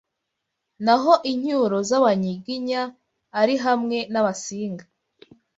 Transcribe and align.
Naho 0.85 1.13
incyuro 1.31 1.77
z’Abanyiginya 1.89 2.81
ari 3.41 3.55
hamwe 3.65 3.97
n’Abasinga 4.11 4.85